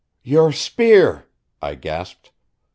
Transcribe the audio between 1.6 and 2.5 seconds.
I gasped.